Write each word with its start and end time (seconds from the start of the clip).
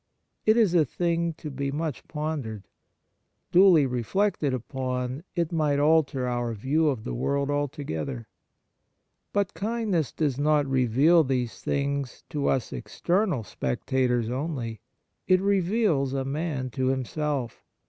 It 0.47 0.57
is 0.57 0.73
a 0.73 0.83
thing 0.83 1.33
to 1.33 1.51
be 1.51 1.71
much 1.71 2.07
pondered. 2.07 2.67
Duly 3.51 3.85
reflected 3.85 4.59
on, 4.73 5.23
it 5.35 5.51
might 5.51 5.77
alter 5.77 6.27
our 6.27 6.55
view 6.55 6.87
of 6.89 7.03
the 7.03 7.13
world 7.13 7.51
alto 7.51 7.83
gether. 7.83 8.27
But 9.31 9.53
kindness 9.53 10.11
does 10.11 10.39
not 10.39 10.65
reveal 10.65 11.23
these 11.23 11.61
things 11.61 12.23
to 12.29 12.47
us 12.47 12.73
external 12.73 13.43
spectators 13.43 14.27
only. 14.27 14.81
It 15.27 15.39
reveals 15.39 16.13
a 16.13 16.25
man 16.25 16.71
to 16.71 16.87
himself. 16.87 17.63